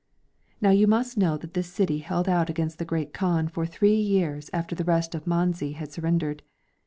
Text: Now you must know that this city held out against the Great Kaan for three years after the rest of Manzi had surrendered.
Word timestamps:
Now 0.61 0.71
you 0.71 0.87
must 0.87 1.15
know 1.15 1.37
that 1.37 1.53
this 1.53 1.71
city 1.71 1.99
held 1.99 2.27
out 2.27 2.49
against 2.49 2.79
the 2.79 2.85
Great 2.85 3.13
Kaan 3.13 3.47
for 3.51 3.67
three 3.67 3.93
years 4.01 4.49
after 4.51 4.73
the 4.73 4.83
rest 4.83 5.13
of 5.13 5.27
Manzi 5.27 5.73
had 5.73 5.91
surrendered. 5.91 6.41